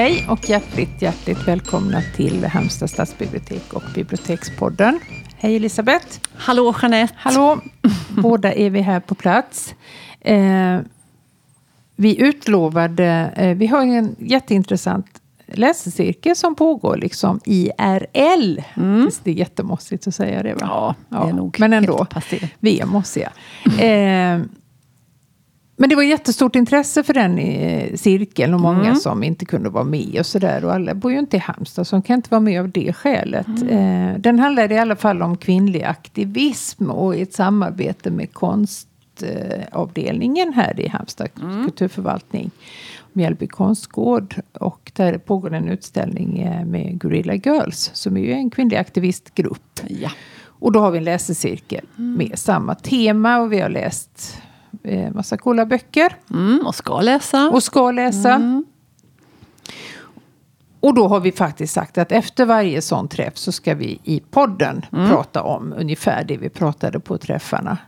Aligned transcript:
Hej 0.00 0.26
och 0.28 0.48
hjärtligt, 0.48 1.02
hjärtligt 1.02 1.48
välkomna 1.48 2.02
till 2.16 2.44
Halmstad 2.44 2.90
stadsbibliotek 2.90 3.72
och 3.72 3.82
Bibliotekspodden. 3.94 5.00
Hej 5.36 5.56
Elisabeth! 5.56 6.06
Hallå 6.34 6.74
Jeanette! 6.82 7.14
Hallå! 7.16 7.60
Båda 8.08 8.52
är 8.52 8.70
vi 8.70 8.80
här 8.80 9.00
på 9.00 9.14
plats. 9.14 9.74
Eh, 10.20 10.78
vi 11.96 12.20
utlovade, 12.20 13.32
eh, 13.36 13.56
vi 13.56 13.66
har 13.66 13.82
en 13.82 14.16
jätteintressant 14.18 15.06
läsecirkel 15.46 16.36
som 16.36 16.54
pågår 16.54 16.96
liksom 16.96 17.40
IRL. 17.44 18.62
Mm. 18.76 19.10
Det 19.22 19.30
är 19.30 19.34
jättemossigt 19.34 20.06
att 20.06 20.14
säga 20.14 20.42
det 20.42 20.54
va? 20.54 20.60
Ja, 20.60 20.94
det 21.08 21.16
är 21.16 21.28
ja, 21.28 21.34
nog 21.34 21.56
Men 21.60 21.72
ändå, 21.72 22.06
vi 22.60 22.80
är 22.80 22.86
mossiga. 22.86 23.32
Eh, 23.64 24.40
men 25.80 25.88
det 25.88 25.96
var 25.96 26.02
jättestort 26.02 26.56
intresse 26.56 27.02
för 27.02 27.14
den 27.14 27.38
eh, 27.38 27.96
cirkeln 27.96 28.54
och 28.54 28.60
många 28.60 28.84
mm. 28.84 28.96
som 28.96 29.22
inte 29.22 29.44
kunde 29.44 29.68
vara 29.68 29.84
med 29.84 30.16
och 30.18 30.26
sådär. 30.26 30.64
Och 30.64 30.74
alla 30.74 30.94
bor 30.94 31.12
ju 31.12 31.18
inte 31.18 31.36
i 31.36 31.40
Halmstad 31.40 31.86
så 31.86 31.96
de 31.96 32.02
kan 32.02 32.16
inte 32.16 32.30
vara 32.30 32.40
med 32.40 32.60
av 32.60 32.70
det 32.70 32.92
skälet. 32.92 33.46
Mm. 33.46 33.68
Eh, 33.68 34.14
den 34.18 34.38
handlade 34.38 34.74
i 34.74 34.78
alla 34.78 34.96
fall 34.96 35.22
om 35.22 35.36
kvinnlig 35.36 35.82
aktivism 35.82 36.90
och 36.90 37.16
ett 37.16 37.32
samarbete 37.32 38.10
med 38.10 38.32
konstavdelningen 38.32 40.52
här 40.52 40.80
i 40.80 40.88
Halmstad 40.88 41.28
mm. 41.42 41.64
kulturförvaltning. 41.64 42.50
Mjällby 43.12 43.46
konstgård. 43.46 44.34
Och 44.52 44.92
där 44.96 45.18
pågår 45.18 45.54
en 45.54 45.68
utställning 45.68 46.38
eh, 46.38 46.64
med 46.64 47.00
Gorilla 47.00 47.34
Girls 47.34 47.90
som 47.94 48.16
är 48.16 48.20
ju 48.20 48.32
en 48.32 48.50
kvinnlig 48.50 48.76
aktivistgrupp. 48.76 49.80
Ja. 49.88 50.10
Och 50.42 50.72
då 50.72 50.80
har 50.80 50.90
vi 50.90 50.98
en 50.98 51.04
läsecirkel 51.04 51.86
mm. 51.98 52.14
med 52.14 52.38
samma 52.38 52.74
tema 52.74 53.40
och 53.40 53.52
vi 53.52 53.60
har 53.60 53.68
läst 53.68 54.40
eh, 54.82 55.12
massa 55.12 55.36
coola 55.36 55.66
böcker. 55.66 56.16
Mm, 56.30 56.66
och 56.66 56.74
ska 56.74 57.00
läsa. 57.00 57.50
Och 57.50 57.62
ska 57.62 57.90
läsa. 57.90 58.34
Mm. 58.34 58.64
Och 60.80 60.94
då 60.94 61.08
har 61.08 61.20
vi 61.20 61.32
faktiskt 61.32 61.74
sagt 61.74 61.98
att 61.98 62.12
efter 62.12 62.46
varje 62.46 62.82
sån 62.82 63.08
träff 63.08 63.36
så 63.36 63.52
ska 63.52 63.74
vi 63.74 64.00
i 64.04 64.20
podden 64.30 64.86
mm. 64.92 65.10
prata 65.10 65.42
om 65.42 65.74
ungefär 65.78 66.24
det 66.24 66.36
vi 66.36 66.48
pratade 66.48 67.00
på 67.00 67.18
träffarna. 67.18 67.78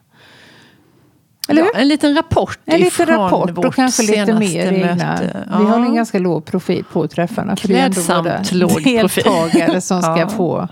Eller 1.48 1.62
ja, 1.62 1.70
en 1.74 1.88
liten 1.88 2.14
rapport 2.14 2.58
En 2.64 2.80
liten 2.80 3.06
rapport 3.06 3.58
och 3.58 3.74
kanske 3.74 4.02
lite 4.02 4.34
mer 4.38 4.72
egna. 4.72 5.20
Ja. 5.50 5.58
Vi 5.58 5.64
har 5.64 5.76
en 5.76 5.94
ganska 5.94 6.18
låg 6.18 6.44
profil 6.44 6.84
på 6.92 7.08
träffarna. 7.08 7.56
Klädsamt 7.56 8.06
för 8.06 8.22
det 8.22 8.30
är 8.30 8.48
ändå 8.54 8.66
våra 8.66 8.80
deltagare 8.80 9.80
som 9.80 10.02
ska 10.02 10.18
ja. 10.18 10.28
få 10.28 10.68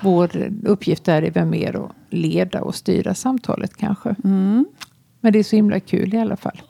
vår 0.00 0.30
uppgift 0.66 1.04
där 1.04 1.22
är 1.22 1.30
väl 1.30 1.46
mer 1.46 1.84
att 1.84 1.92
leda 2.10 2.60
och 2.60 2.74
styra 2.74 3.14
samtalet 3.14 3.76
kanske. 3.76 4.14
Mm. 4.24 4.66
Men 5.22 5.32
det 5.32 5.38
är 5.38 5.42
så 5.42 5.56
himla 5.56 5.80
kul 5.80 6.14
i 6.14 6.18
alla 6.18 6.36
fall. 6.36 6.62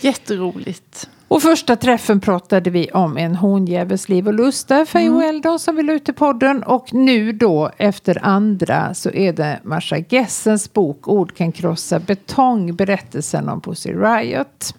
Jätteroligt. 0.00 1.08
Och 1.28 1.42
första 1.42 1.76
träffen 1.76 2.20
pratade 2.20 2.70
vi 2.70 2.90
om 2.90 3.16
en 3.16 3.34
honjävels 3.34 4.08
liv 4.08 4.26
och 4.26 4.34
lust 4.34 4.68
där 4.68 4.84
för 4.84 4.98
mm. 4.98 5.20
Eldon 5.20 5.58
som 5.58 5.76
vill 5.76 5.90
ut 5.90 6.08
i 6.08 6.12
podden. 6.12 6.62
Och 6.62 6.94
nu 6.94 7.32
då 7.32 7.70
efter 7.76 8.24
andra 8.24 8.94
så 8.94 9.10
är 9.10 9.32
det 9.32 9.60
Marsha 9.62 9.98
Gessens 10.08 10.72
bok 10.72 11.08
Ord 11.08 11.36
kan 11.36 11.52
krossa 11.52 11.98
betong, 11.98 12.76
berättelsen 12.76 13.48
om 13.48 13.60
Pussy 13.60 13.92
Riot. 13.92 14.74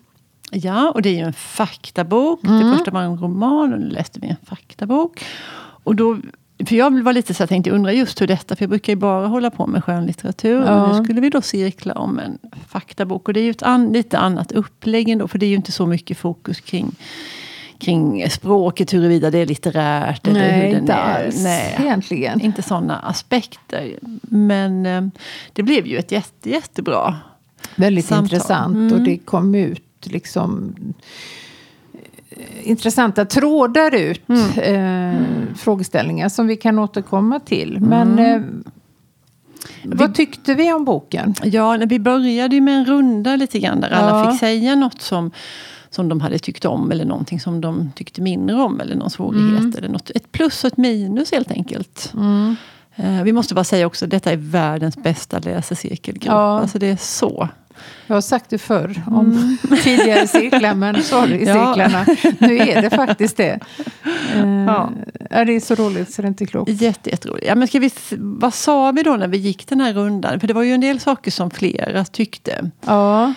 Ja, 0.52 0.92
och 0.92 1.02
det 1.02 1.10
är 1.10 1.14
ju 1.14 1.20
en 1.20 1.34
faktabok. 1.34 2.44
Mm. 2.44 2.60
Det 2.60 2.78
första 2.78 2.92
var 2.92 3.02
en 3.02 3.18
roman 3.18 3.74
och 3.74 3.80
nu 3.80 3.90
läste 3.90 4.20
vi 4.20 4.28
en 4.28 4.46
faktabok. 4.46 5.26
Och 5.84 5.96
då 5.96 6.18
för 6.70 6.76
jag 6.76 7.04
var 7.04 7.14
lite 7.14 7.34
så 7.34 7.42
jag 7.42 7.50
tänkte 7.50 7.72
undra 7.72 7.94
just 7.94 8.22
hur 8.22 8.28
detta, 8.28 8.56
för 8.56 8.64
jag 8.64 8.70
brukar 8.70 8.94
ju 8.94 8.98
bara 8.98 9.28
hålla 9.28 9.50
på 9.50 9.68
med 9.68 9.84
skönlitteratur. 9.84 10.64
Ja. 10.66 10.84
Och 10.84 10.98
nu 10.98 11.04
skulle 11.04 11.22
vi 11.22 11.30
då 11.30 11.42
cirkla 11.42 11.94
om 11.94 12.20
en 12.20 12.38
faktabok. 12.68 13.28
Och 13.28 13.34
det 13.34 13.40
är 13.40 13.44
ju 13.44 13.52
ett 13.52 13.64
an, 13.64 13.94
lite 13.94 14.18
annat 14.18 14.52
upplägg 14.52 15.10
ändå, 15.10 15.28
för 15.28 15.40
det 15.40 15.46
är 15.46 15.50
ju 15.50 15.56
inte 15.56 15.72
så 15.72 15.86
mycket 15.86 16.18
fokus 16.18 16.60
kring 16.62 16.96
kring 17.80 18.30
språket, 18.30 18.94
huruvida 18.94 19.32
det 19.32 19.38
är 19.38 19.46
litterärt. 19.46 20.26
Nej, 20.26 20.50
eller 20.50 20.68
hur 20.72 20.80
inte 20.80 20.94
är. 20.94 21.26
alls 21.26 21.44
Nej, 21.44 21.76
egentligen. 21.80 22.42
Inte 22.42 22.62
sådana 22.62 23.00
aspekter. 23.00 24.00
Men 24.22 24.86
eh, 24.86 25.02
det 25.54 25.64
blev 25.64 25.88
ju 25.88 25.98
ett 25.98 26.12
jätte, 26.12 26.50
jättebra 26.50 27.16
Väldigt 27.76 28.06
samtal. 28.06 28.24
intressant. 28.24 28.76
Mm. 28.76 28.94
Och 28.94 29.02
det 29.02 29.18
kom 29.18 29.56
ut 29.56 29.84
liksom 30.04 30.76
intressanta 32.64 33.26
trådar 33.26 33.96
ut. 33.96 34.22
Mm. 34.30 34.60
Eh, 34.60 35.56
frågeställningar 35.56 36.30
som 36.30 36.48
vi 36.48 36.56
kan 36.56 36.80
återkomma 36.80 37.40
till. 37.40 37.80
Men 37.80 38.20
mm. 38.20 38.36
eh, 38.36 38.72
vad 39.84 40.16
tyckte 40.16 40.54
vi 40.54 40.74
om 40.74 40.86
boken? 40.86 41.36
Ja, 41.44 41.78
vi 41.90 42.00
började 42.00 42.56
ju 42.56 42.62
med 42.62 42.78
en 42.78 42.86
runda 42.86 43.36
lite 43.36 43.60
grann 43.60 43.82
där 43.82 43.90
alla 43.90 44.20
ja. 44.20 44.32
fick 44.32 44.40
säga 44.40 44.76
något 44.76 45.02
som 45.02 45.32
som 45.90 46.10
de 46.10 46.22
hade 46.22 46.40
tyckt 46.40 46.66
om 46.66 46.92
eller 46.92 47.06
någonting 47.06 47.40
som 47.40 47.62
de 47.62 47.92
tyckte 47.96 48.22
mindre 48.22 48.56
om 48.56 48.80
eller 48.80 48.96
någon 48.96 49.10
svårighet. 49.10 49.60
Mm. 49.60 49.74
Eller 49.78 49.90
något, 49.90 50.10
ett 50.10 50.32
plus 50.32 50.64
och 50.64 50.68
ett 50.72 50.78
minus 50.78 51.32
helt 51.32 51.52
enkelt. 51.52 52.14
Mm. 52.14 52.56
Eh, 52.96 53.24
vi 53.24 53.34
måste 53.34 53.54
bara 53.54 53.64
säga 53.64 53.88
också 53.88 54.08
detta 54.08 54.32
är 54.32 54.38
världens 54.38 54.98
bästa 54.98 55.40
läsecirkelgrupp. 55.40 56.34
Ja. 56.34 56.60
Alltså 56.60 56.80
det 56.80 56.88
är 56.88 56.98
så 56.98 57.50
jag 58.08 58.16
har 58.16 58.22
sagt 58.22 58.50
det 58.50 58.58
förr 58.58 59.02
om 59.08 59.26
mm. 59.32 59.58
tidigare 59.84 60.28
cirklar, 60.28 60.74
men 60.76 61.04
sorry 61.04 61.46
ja. 61.46 61.76
Nu 62.40 62.58
är 62.58 62.82
det 62.82 62.90
faktiskt 62.90 63.38
det. 63.38 63.60
Ja. 64.66 64.92
Det 65.30 65.56
är 65.56 65.60
så 65.60 65.76
roligt 65.76 66.14
så 66.14 66.22
det 66.22 66.26
är 66.26 66.30
inte 66.30 66.46
klokt. 66.46 66.72
Jätte, 66.72 67.10
jätteroligt. 67.10 67.48
Ja, 67.48 67.56
men 67.56 67.68
ska 67.68 67.80
vi, 67.80 67.92
vad 68.18 68.54
sa 68.54 68.92
vi 68.92 69.04
då 69.04 69.16
när 69.16 69.28
vi 69.28 69.38
gick 69.38 69.68
den 69.68 69.82
här 69.82 69.94
rundan? 69.94 70.40
För 70.40 70.48
det 70.48 70.54
var 70.54 70.64
ju 70.64 70.74
en 70.74 70.82
del 70.82 71.00
saker 71.00 71.32
som 71.32 71.52
flera 71.52 72.06
tyckte. 72.06 72.72
Ja. 72.86 73.34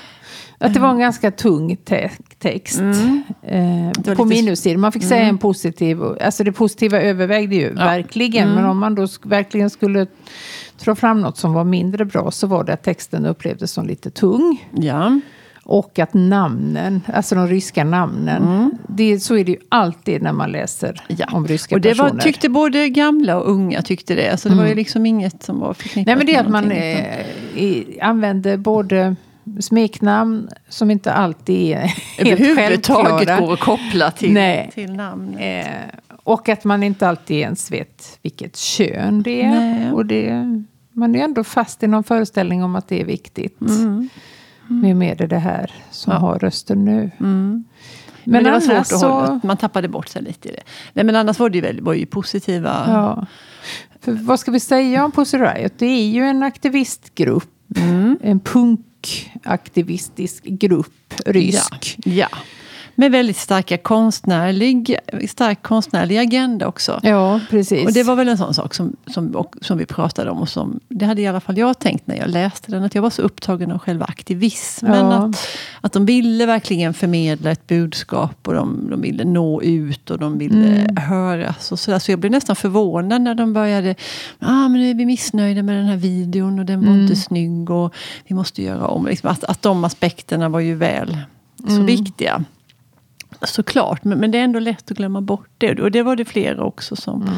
Att 0.62 0.74
det 0.74 0.80
var 0.80 0.90
en 0.90 0.98
ganska 0.98 1.30
tung 1.30 1.76
te 1.76 2.10
text. 2.38 2.80
Mm. 2.80 3.22
Eh, 3.42 4.14
på 4.14 4.24
minussidan. 4.24 4.80
Man 4.80 4.92
fick 4.92 5.02
mm. 5.02 5.08
säga 5.08 5.24
en 5.24 5.38
positiv. 5.38 6.02
Alltså 6.02 6.44
det 6.44 6.52
positiva 6.52 7.00
övervägde 7.00 7.54
ju 7.56 7.74
ja. 7.76 7.84
verkligen. 7.84 8.44
Mm. 8.44 8.54
Men 8.54 8.70
om 8.70 8.78
man 8.78 8.94
då 8.94 9.06
verkligen 9.22 9.70
skulle 9.70 10.06
dra 10.84 10.94
fram 10.94 11.20
något 11.20 11.38
som 11.38 11.52
var 11.52 11.64
mindre 11.64 12.04
bra 12.04 12.30
så 12.30 12.46
var 12.46 12.64
det 12.64 12.72
att 12.72 12.82
texten 12.82 13.26
upplevdes 13.26 13.72
som 13.72 13.86
lite 13.86 14.10
tung. 14.10 14.68
Ja. 14.72 15.20
Och 15.64 15.98
att 15.98 16.14
namnen, 16.14 17.00
alltså 17.14 17.34
de 17.34 17.48
ryska 17.48 17.84
namnen, 17.84 18.42
mm. 18.42 18.70
det, 18.88 19.20
så 19.20 19.36
är 19.36 19.44
det 19.44 19.52
ju 19.52 19.58
alltid 19.68 20.22
när 20.22 20.32
man 20.32 20.52
läser 20.52 21.04
ja. 21.06 21.26
om 21.32 21.46
ryska 21.46 21.74
och 21.74 21.80
det 21.80 21.88
personer. 21.88 22.10
Var, 22.10 22.18
tyckte 22.18 22.48
både 22.48 22.88
gamla 22.88 23.36
och 23.36 23.50
unga 23.50 23.82
tyckte 23.82 24.14
det. 24.14 24.30
Alltså 24.30 24.48
det 24.48 24.52
mm. 24.52 24.64
var 24.64 24.68
ju 24.68 24.74
liksom 24.74 25.06
inget 25.06 25.42
som 25.42 25.60
var 25.60 25.74
förknippat 25.74 26.06
Nej 26.06 26.16
men 26.16 26.26
det 26.26 26.34
är 26.34 26.40
att 26.40 26.50
man 26.50 26.70
eh, 26.70 28.08
använder 28.08 28.56
både 28.56 29.16
smeknamn 29.60 30.48
som 30.69 30.91
inte 30.91 31.12
alltid 31.12 31.76
är 31.76 31.78
helt 31.78 32.41
Överhuvudtaget 32.41 33.38
går 33.38 33.53
att 33.53 33.60
koppla 33.60 34.10
till, 34.10 34.32
Nej. 34.32 34.70
till 34.75 34.92
namnet. 34.92 35.66
Eh, 35.66 35.98
och 36.25 36.48
att 36.48 36.64
man 36.64 36.82
inte 36.82 37.08
alltid 37.08 37.36
ens 37.36 37.72
vet 37.72 38.19
vilket 38.22 38.56
kön 38.56 39.22
det 39.22 39.42
är. 39.42 39.50
Nej. 39.50 39.92
Och 39.92 40.06
det, 40.06 40.47
man 40.92 41.16
är 41.16 41.25
ändå 41.25 41.44
fast 41.44 41.82
i 41.82 41.86
någon 41.86 42.04
föreställning 42.04 42.64
om 42.64 42.76
att 42.76 42.88
det 42.88 43.00
är 43.00 43.04
viktigt. 43.04 43.60
Mm. 43.60 44.08
Mm. 44.70 44.98
Med 44.98 45.20
är 45.20 45.26
det 45.26 45.38
här 45.38 45.70
som 45.91 46.12
ja. 46.12 46.19
har 46.19 46.38
rösten 46.38 46.84
nu. 46.84 47.10
Mm. 47.20 47.64
Men, 48.25 48.32
men 48.32 48.44
det 48.44 48.50
var 48.50 48.60
svårt 48.60 48.76
att 48.76 48.86
så... 48.86 49.08
hålla, 49.08 49.41
man 49.44 49.56
tappade 49.56 49.88
bort 49.88 50.08
sig 50.08 50.22
lite 50.22 50.48
i 50.48 50.52
det. 50.52 50.62
Nej, 50.92 51.04
men 51.04 51.16
annars 51.16 51.38
var 51.38 51.50
det 51.50 51.58
ju, 51.58 51.62
väldigt, 51.62 51.84
var 51.84 51.94
ju 51.94 52.06
positiva... 52.06 52.84
Ja. 52.86 53.26
För 54.00 54.12
vad 54.12 54.41
ska 54.41 54.50
vi 54.50 54.60
säga 54.60 55.04
om 55.04 55.12
Pussy 55.12 55.38
Riot? 55.38 55.72
Det 55.78 55.86
är 55.86 56.08
ju 56.08 56.22
en 56.22 56.42
aktivistgrupp. 56.42 57.50
Mm. 57.76 58.19
En 58.22 58.41
aktivistisk 59.44 60.50
grupp, 60.60 60.92
rysk. 61.26 61.96
Ja. 62.04 62.28
ja 62.28 62.42
med 62.94 63.12
väldigt 63.12 63.36
starka 63.36 63.78
konstnärlig, 63.78 64.96
stark 65.28 65.62
konstnärlig 65.62 66.19
agenda 66.19 66.66
också. 66.66 67.00
Ja, 67.02 67.40
precis. 67.50 67.87
Och 67.87 67.93
det 67.93 68.02
var 68.02 68.16
väl 68.16 68.28
en 68.28 68.38
sån 68.38 68.55
sak 68.55 68.75
som, 68.75 68.96
som, 69.06 69.46
som 69.61 69.78
vi 69.78 69.87
pratade 69.87 70.31
om. 70.31 70.38
Och 70.38 70.49
som, 70.49 70.81
det 70.88 71.06
hade 71.06 71.22
i 71.22 71.26
alla 71.26 71.40
fall 71.40 71.58
jag 71.58 71.78
tänkt 71.78 72.06
när 72.06 72.16
jag 72.16 72.28
läste 72.28 72.70
den. 72.70 72.84
Att 72.84 72.94
jag 72.94 73.02
var 73.02 73.11
så 73.11 73.22
upptagen 73.22 73.70
av 73.70 73.78
själva 73.78 74.05
aktivismen. 74.05 75.06
Ja. 75.06 75.12
Att, 75.12 75.49
att 75.81 75.93
de 75.93 76.06
ville 76.06 76.46
verkligen 76.46 76.94
förmedla 76.94 77.50
ett 77.50 77.66
budskap. 77.66 78.49
Och 78.49 78.55
de, 78.55 78.90
de 78.90 79.00
ville 79.00 79.25
nå 79.25 79.62
ut 79.62 80.11
och 80.11 80.19
de 80.19 80.38
ville 80.38 80.69
mm. 80.69 80.96
höras. 80.96 81.72
Och 81.72 81.78
så, 81.78 81.90
där. 81.90 81.99
så 81.99 82.12
jag 82.12 82.19
blev 82.19 82.32
nästan 82.32 82.56
förvånad 82.56 83.22
när 83.22 83.34
de 83.34 83.52
började. 83.52 83.94
Ah, 84.38 84.69
men 84.69 84.72
nu 84.72 84.90
är 84.90 84.94
vi 84.94 85.06
missnöjda 85.06 85.62
med 85.62 85.76
den 85.76 85.87
här 85.87 85.96
videon 85.96 86.58
och 86.58 86.64
den 86.64 86.81
var 86.81 86.88
mm. 86.88 87.02
inte 87.02 87.16
snygg. 87.16 87.70
Och 87.70 87.94
vi 88.26 88.34
måste 88.34 88.62
göra 88.62 88.87
om. 88.87 89.06
Liksom 89.06 89.31
att, 89.31 89.44
att 89.44 89.62
de 89.62 89.84
aspekterna 89.84 90.49
var 90.49 90.61
ju 90.61 90.75
väl 90.75 91.19
så 91.66 91.75
mm. 91.75 91.87
viktiga. 91.87 92.44
Såklart, 93.44 94.04
men, 94.04 94.18
men 94.18 94.30
det 94.30 94.38
är 94.38 94.44
ändå 94.44 94.58
lätt 94.58 94.90
att 94.90 94.96
glömma 94.96 95.20
bort 95.20 95.48
det. 95.58 95.80
Och 95.80 95.90
det 95.90 96.02
var 96.02 96.16
det 96.16 96.24
flera 96.24 96.64
också 96.64 96.96
som... 96.96 97.22
Mm. 97.22 97.34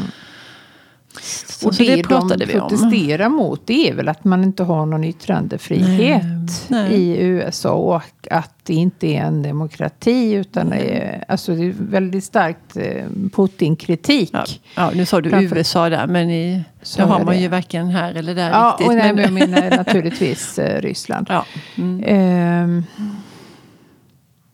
Så, 1.20 1.68
och 1.68 1.74
det, 1.74 1.96
det 1.96 2.02
pratade 2.02 2.46
de 2.46 2.52
protesterar 2.52 3.28
mot 3.28 3.66
det 3.66 3.88
är 3.88 3.94
väl 3.94 4.08
att 4.08 4.24
man 4.24 4.44
inte 4.44 4.62
har 4.62 4.86
någon 4.86 5.04
yttrandefrihet 5.04 6.22
nej, 6.68 6.82
nej. 6.82 6.94
i 6.94 7.22
USA. 7.22 7.72
Och 7.72 8.02
att 8.30 8.54
det 8.62 8.74
inte 8.74 9.06
är 9.06 9.20
en 9.20 9.42
demokrati 9.42 10.32
utan 10.32 10.72
är, 10.72 11.24
alltså 11.28 11.54
det 11.54 11.64
är 11.64 11.74
väldigt 11.78 12.24
starkt 12.24 12.76
eh, 12.76 13.04
Putin-kritik. 13.32 14.30
Ja. 14.32 14.44
ja, 14.76 14.90
nu 14.94 15.06
sa 15.06 15.20
du 15.20 15.30
Framför, 15.30 15.56
USA 15.56 15.88
där 15.88 16.06
men 16.06 16.30
i, 16.30 16.64
så 16.82 17.02
då 17.02 17.08
har 17.08 17.18
man 17.18 17.34
det. 17.34 17.40
ju 17.40 17.48
varken 17.48 17.86
här 17.86 18.14
eller 18.14 18.34
där 18.34 18.50
ja, 18.50 18.76
riktigt. 18.78 18.88
Och 18.88 18.94
nej, 18.94 19.14
men 19.14 19.24
jag 19.24 19.32
menar 19.32 19.76
naturligtvis 19.76 20.58
eh, 20.58 20.80
Ryssland. 20.80 21.26
Ja. 21.34 21.46
Mm. 21.76 22.64
Um, 22.64 22.84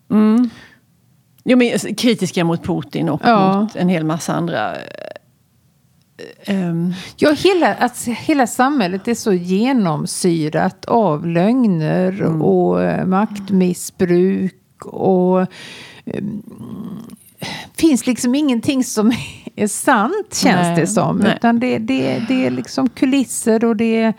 mm. 0.09 0.49
Jo, 1.43 1.57
men 1.57 1.95
kritiska 1.95 2.43
mot 2.43 2.63
Putin 2.63 3.09
och 3.09 3.21
Ja. 3.23 3.61
mot 3.61 3.75
en 3.75 3.89
hel 3.89 4.03
massa 4.05 4.33
andra... 4.33 4.75
ehm, 6.45 6.93
Ja, 7.17 7.31
hela, 7.31 7.73
att 7.73 8.05
hela 8.07 8.47
samhället 8.47 9.07
är 9.07 9.13
så 9.15 9.33
genomsyrat 9.33 10.85
av 10.85 11.27
lögner 11.27 12.23
och 12.41 12.83
eh, 12.83 13.05
maktmissbruk. 13.05 14.55
Och 14.85 15.41
eh, 15.41 15.47
finns 17.77 18.07
liksom 18.07 18.35
ingenting 18.35 18.83
som 18.83 19.11
är 19.55 19.67
sant, 19.67 20.33
känns 20.33 20.67
Nej, 20.67 20.75
det 20.75 20.87
som. 20.87 21.17
nej. 21.17 21.33
Utan 21.37 21.59
det, 21.59 21.77
det, 21.77 22.25
det 22.27 22.45
är 22.45 22.51
liksom 22.51 22.89
kulisser 22.89 23.65
och 23.65 23.75
det 23.75 24.01
är 24.01 24.13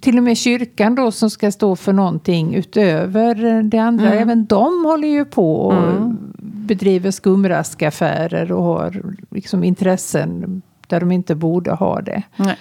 till 0.00 0.18
och 0.18 0.24
med 0.24 0.36
kyrkan 0.36 0.94
då 0.94 1.10
som 1.10 1.30
ska 1.30 1.50
stå 1.52 1.76
för 1.76 1.92
någonting 1.92 2.54
utöver 2.54 3.44
eh, 3.44 3.62
det 3.64 3.78
andra. 3.78 4.06
Mm. 4.06 4.18
Även 4.18 4.44
de 4.46 4.84
håller 4.84 5.08
ju 5.08 5.24
på 5.24 5.56
och 5.60 6.12
bedriver 6.38 7.10
skumraskaffärer 7.10 8.52
och 8.52 8.62
har 8.64 9.02
liksom 9.30 9.64
intressen 9.64 10.62
där 10.88 11.00
de 11.00 11.12
inte 11.12 11.34
borde 11.34 11.70
ha 11.72 12.00
det. 12.00 12.22
nej. 12.36 12.56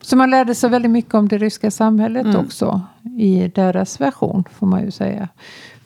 Så 0.00 0.16
man 0.16 0.30
lärde 0.30 0.54
sig 0.54 0.70
väldigt 0.70 0.90
mycket 0.90 1.14
om 1.14 1.28
det 1.28 1.38
ryska 1.38 1.70
samhället 1.70 2.24
Mm. 2.26 2.36
också 2.36 2.80
i 3.18 3.48
deras 3.54 4.00
version 4.00 4.44
får 4.52 4.66
man 4.66 4.84
ju 4.84 4.90
säga. 4.90 5.28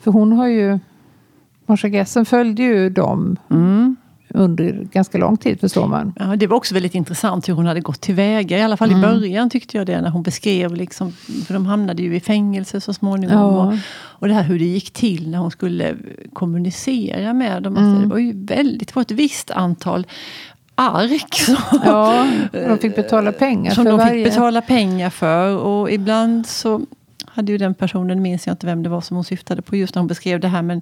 För 0.01 0.11
hon 0.11 0.31
har 0.31 0.47
ju, 0.47 0.79
Marsha 1.65 1.87
Gessen 1.87 2.25
följde 2.25 2.63
ju 2.63 2.89
dem 2.89 3.37
Mm. 3.49 3.95
Under 4.29 4.87
ganska 4.91 5.17
lång 5.17 5.37
tid 5.37 5.59
förstår 5.59 5.87
man. 5.87 6.13
Ja, 6.19 6.25
det 6.35 6.47
var 6.47 6.57
också 6.57 6.73
väldigt 6.73 6.95
intressant 6.95 7.49
hur 7.49 7.53
hon 7.53 7.65
hade 7.65 7.79
gått 7.81 8.01
tillväga. 8.01 8.57
I 8.57 8.61
alla 8.61 8.77
fall 8.77 8.89
Mm. 8.91 8.99
i 8.99 9.07
början 9.07 9.49
tyckte 9.49 9.77
jag 9.77 9.87
det. 9.87 10.01
När 10.01 10.09
hon 10.09 10.23
beskrev, 10.23 10.75
liksom, 10.75 11.11
för 11.47 11.53
de 11.53 11.65
hamnade 11.65 12.03
ju 12.03 12.15
i 12.15 12.19
fängelse 12.19 12.81
så 12.81 12.93
småningom. 12.93 13.37
Ja. 13.37 13.47
Och, 13.67 13.73
och 14.19 14.27
det 14.27 14.33
här 14.33 14.43
hur 14.43 14.59
det 14.59 14.65
gick 14.65 14.91
till 14.91 15.29
när 15.29 15.37
hon 15.37 15.51
skulle 15.51 15.95
kommunicera 16.33 17.33
med 17.33 17.63
dem. 17.63 17.77
Mm. 17.77 17.89
Alltså, 17.89 18.01
det 18.03 18.07
var 18.13 18.19
ju 18.19 18.45
väldigt, 18.45 18.95
var 18.95 19.01
ett 19.01 19.11
visst 19.11 19.51
antal 19.51 20.07
ark. 20.75 21.33
Så, 21.33 21.55
Ja, 21.85 22.27
och 22.53 22.69
de 22.69 22.77
fick 22.77 22.95
betala 22.95 23.31
pengar 23.31 23.71
som 23.75 23.83
för 23.83 23.91
de 23.91 23.97
varje. 23.99 24.23
fick 24.25 24.33
betala 24.33 24.61
pengar 24.61 25.09
för. 25.09 25.57
Och 25.57 25.91
ibland 25.91 26.47
så 26.47 26.81
hade 27.37 27.51
ju 27.51 27.57
den 27.57 27.73
personen, 27.73 28.21
minns 28.21 28.47
jag 28.47 28.53
inte 28.53 28.65
vem 28.65 28.83
det 28.83 28.89
var 28.89 29.01
som 29.01 29.15
hon 29.17 29.23
syftade 29.23 29.61
på 29.61 29.75
just 29.75 29.95
när 29.95 29.99
hon 29.99 30.07
beskrev 30.07 30.39
det 30.39 30.47
här. 30.47 30.61
Men 30.61 30.81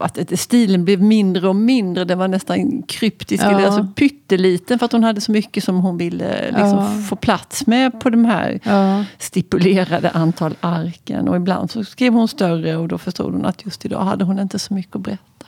att 0.00 0.38
stilen 0.40 0.84
blev 0.84 1.02
mindre 1.02 1.48
och 1.48 1.56
mindre. 1.56 2.04
Den 2.04 2.18
var 2.18 2.28
nästan 2.28 2.82
kryptisk, 2.82 3.44
Ja. 3.44 3.50
eller 3.50 3.66
alltså 3.66 3.86
pytteliten. 3.96 4.78
För 4.78 4.86
att 4.86 4.92
hon 4.92 5.04
hade 5.04 5.20
så 5.20 5.32
mycket 5.32 5.64
som 5.64 5.80
hon 5.80 5.98
ville 5.98 6.46
liksom, 6.46 6.68
Ja. 6.68 7.02
få 7.08 7.16
plats 7.16 7.66
med 7.66 8.00
på 8.00 8.10
de 8.10 8.24
här 8.24 8.60
Ja, 8.64 9.04
stipulerade 9.18 10.10
antal 10.10 10.54
arken. 10.60 11.28
Och 11.28 11.36
ibland 11.36 11.70
så 11.70 11.84
skrev 11.84 12.12
hon 12.12 12.28
större 12.28 12.76
och 12.76 12.88
då 12.88 12.98
förstod 12.98 13.32
hon 13.32 13.46
att 13.46 13.64
just 13.64 13.84
idag 13.84 14.04
hade 14.04 14.24
hon 14.24 14.38
inte 14.38 14.58
så 14.58 14.74
mycket 14.74 14.96
att 14.96 15.02
berätta. 15.02 15.46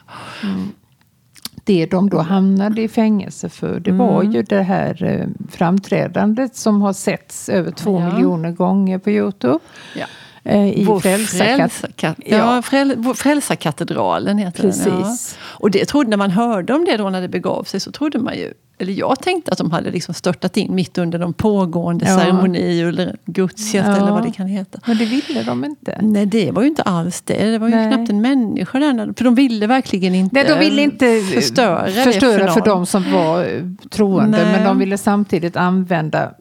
Det 1.64 1.86
de 1.86 2.10
då 2.10 2.18
hamnade 2.18 2.82
i 2.82 2.88
fängelse 2.88 3.48
för 3.48 3.80
det 3.80 3.92
var 3.92 4.22
ju 4.22 4.42
det 4.42 4.62
här 4.62 5.04
eh, 5.04 5.26
framträdandet 5.50 6.56
som 6.56 6.82
har 6.82 6.92
setts 6.92 7.48
över 7.48 7.70
två 7.70 8.00
Ja. 8.00 8.12
miljoner 8.14 8.50
gånger 8.52 8.98
på 8.98 9.10
Youtube. 9.10 9.58
Ja. 9.96 10.06
Eh, 10.44 10.68
I 10.80 10.84
Vår 10.84 11.00
Frälsarkat- 11.00 12.14
ja, 12.26 12.62
fräl, 12.62 13.04
Frälsarkatedralen 13.14 14.38
heter 14.38 14.62
den. 14.62 14.72
Ja. 15.00 15.16
Och 15.42 15.70
det 15.70 15.84
trodde, 15.84 16.10
när 16.10 16.16
man 16.16 16.30
hörde 16.30 16.74
om 16.74 16.84
det 16.84 16.96
då 16.96 17.10
när 17.10 17.20
det 17.20 17.28
begav 17.28 17.64
sig 17.64 17.80
så 17.80 17.92
trodde 17.92 18.18
man 18.18 18.34
ju, 18.36 18.52
eller 18.78 18.92
jag 18.92 19.22
tänkte 19.22 19.52
att 19.52 19.58
de 19.58 19.70
hade 19.70 19.90
liksom 19.90 20.14
störtat 20.14 20.56
in 20.56 20.74
mitt 20.74 20.98
under 20.98 21.18
de 21.18 21.32
pågående 21.32 22.06
Ja. 22.08 22.18
ceremoni 22.18 22.80
eller 22.82 23.16
gudstjänst 23.26 23.88
Ja. 23.90 23.96
eller 23.96 24.10
vad 24.10 24.22
det 24.22 24.32
kan 24.32 24.46
heta. 24.46 24.78
Men 24.86 24.98
det 24.98 25.04
ville 25.04 25.42
de 25.42 25.64
inte. 25.64 25.98
Nej, 26.02 26.26
det 26.26 26.50
var 26.50 26.62
ju 26.62 26.68
inte 26.68 26.82
alls 26.82 27.20
det. 27.20 27.50
Det 27.50 27.58
var 27.58 27.68
ju 27.68 27.74
Nej. 27.74 27.92
knappt 27.92 28.10
en 28.10 28.20
människa 28.20 28.78
där. 28.78 29.12
För 29.16 29.24
de 29.24 29.34
ville 29.34 29.66
verkligen 29.66 30.14
inte, 30.14 30.34
Nej, 30.34 30.44
de 30.48 30.58
ville 30.58 30.82
inte 30.82 31.20
förstöra, 31.34 31.86
förstöra 32.04 32.52
för, 32.52 32.60
någon. 32.60 32.68
de 32.68 32.86
som 32.86 33.12
var 33.12 33.44
eh, 33.44 33.62
troende. 33.90 34.38
Nej. 34.44 34.52
Men 34.52 34.64
de 34.64 34.78
ville 34.78 34.98
samtidigt 34.98 35.56
använda 35.56 36.32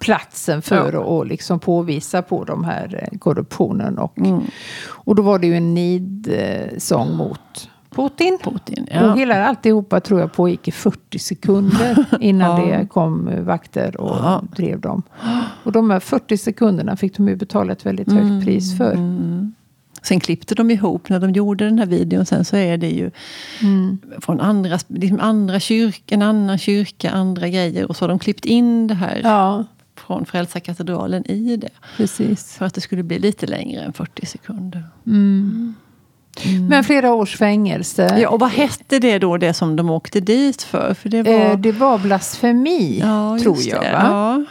platsen 0.00 0.62
för 0.62 0.92
Ja. 0.92 1.00
att 1.00 1.06
och 1.06 1.26
liksom 1.26 1.60
påvisa 1.60 2.22
på 2.22 2.44
de 2.44 2.64
här 2.64 3.08
eh, 3.12 3.18
korruptionen. 3.18 3.98
Och, 3.98 4.18
Mm. 4.18 4.40
och 4.88 5.14
då 5.14 5.22
var 5.22 5.38
det 5.38 5.46
ju 5.46 5.54
en 5.56 5.74
nidsång 5.74 7.16
mot 7.16 7.68
Putin. 7.90 8.38
Putin. 8.44 8.84
Och 8.84 8.96
Ja. 8.96 9.14
hela 9.14 9.46
alltihopa 9.46 10.00
tror 10.00 10.20
jag 10.20 10.32
pågick 10.32 10.68
i 10.68 10.72
40 10.72 11.18
sekunder 11.18 12.04
innan 12.20 12.68
Ja. 12.68 12.78
det 12.78 12.86
kom 12.86 13.28
eh, 13.28 13.40
vakter 13.40 14.00
och 14.00 14.16
Ja. 14.16 14.42
drev 14.56 14.80
dem. 14.80 15.02
Och 15.64 15.72
de 15.72 15.90
här 15.90 16.00
40 16.00 16.36
sekunderna 16.36 16.96
fick 16.96 17.16
de 17.16 17.28
ju 17.28 17.36
betala 17.36 17.72
ett 17.72 17.86
väldigt 17.86 18.12
högt 18.12 18.22
Mm. 18.24 18.44
pris 18.44 18.76
för. 18.78 18.98
Sen 20.02 20.20
klippte 20.20 20.54
de 20.54 20.70
ihop 20.70 21.08
när 21.08 21.20
de 21.20 21.30
gjorde 21.32 21.64
den 21.64 21.78
här 21.78 21.86
videon. 21.86 22.26
Sen 22.26 22.44
så 22.44 22.56
är 22.56 22.76
det 22.76 22.88
ju 22.90 23.10
Mm. 23.62 23.98
från 24.20 24.40
andra, 24.40 24.78
liksom 24.88 25.20
andra 25.20 25.60
kyrka, 25.60 26.14
en 26.14 26.22
annan 26.22 26.58
kyrka, 26.58 27.10
andra 27.10 27.48
grejer. 27.48 27.86
Och 27.88 27.96
så 27.96 28.04
har 28.04 28.08
de 28.08 28.18
klippt 28.18 28.44
in 28.44 28.86
det 28.86 28.94
här 28.94 29.20
Ja, 29.24 29.64
från 30.06 30.26
Frälsarkatedralen 30.26 31.30
i 31.30 31.56
det. 31.56 31.70
precis. 31.96 32.56
För 32.56 32.66
att 32.66 32.74
det 32.74 32.80
skulle 32.80 33.02
bli 33.02 33.18
lite 33.18 33.46
längre 33.46 33.82
än 33.82 33.92
40 33.92 34.26
sekunder. 34.26 34.84
Men 36.68 36.84
flera 36.84 37.14
års 37.14 37.36
fängelse. 37.36 38.18
Ja, 38.20 38.28
och 38.28 38.40
vad 38.40 38.50
hette 38.50 38.98
det 38.98 39.18
då, 39.18 39.36
det 39.36 39.54
som 39.54 39.76
de 39.76 39.90
åkte 39.90 40.20
dit 40.20 40.62
för? 40.62 40.94
För 40.94 41.08
det 41.08 41.22
var... 41.22 41.32
Eh, 41.32 41.58
det 41.58 41.72
var 41.72 41.98
blasfemi, 41.98 42.98
ja, 43.00 43.38
tror 43.42 43.56
jag. 43.60 43.82
det. 43.82 43.92
Va? 43.92 44.44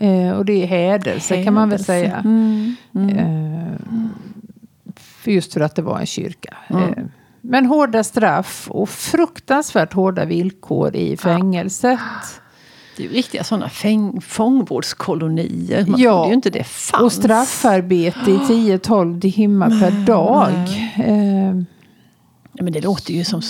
Ja. 0.00 0.06
Eh, 0.06 0.32
och 0.32 0.44
det 0.44 0.62
är 0.62 0.66
hädelse, 0.66 1.44
kan 1.44 1.54
man 1.54 1.70
väl 1.70 1.84
säga. 1.84 2.16
Mm, 2.16 2.76
mm. 2.94 3.18
Eh, 3.18 3.72
för 4.96 5.30
just 5.30 5.52
för 5.52 5.60
att 5.60 5.76
det 5.76 5.82
var 5.82 5.98
en 5.98 6.06
kyrka. 6.06 6.56
Mm. 6.70 6.82
Eh, 6.82 7.04
men 7.40 7.66
hårda 7.66 8.04
straff 8.04 8.68
och 8.70 8.88
fruktansvärt 8.88 9.92
hårda 9.92 10.24
villkor 10.24 10.96
i 10.96 11.16
fängelset. 11.16 11.98
Det 12.96 13.02
är 13.04 13.08
ju 13.08 13.14
riktiga 13.14 13.44
sådana 13.44 13.68
fäng, 13.68 14.20
fångvårdskolonier. 14.20 15.86
Man 15.86 16.00
Ja, 16.00 16.28
ju 16.28 16.34
inte 16.34 16.50
det 16.50 16.64
fanns. 16.64 17.02
Och 17.02 17.12
straffarbete 17.12 18.30
i 18.30 18.36
10-12 18.38 19.20
timmar 19.32 19.80
per 19.80 19.90
dag. 20.06 20.52
Eh, 21.06 21.56
Ja, 22.54 22.64
men 22.64 22.72
det 22.72 22.80
låter 22.80 23.12
ju 23.14 23.24
som 23.24 23.42